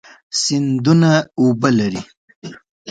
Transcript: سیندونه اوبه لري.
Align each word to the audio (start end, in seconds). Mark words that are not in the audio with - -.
سیندونه 0.41 1.11
اوبه 1.39 1.69
لري. 1.77 2.01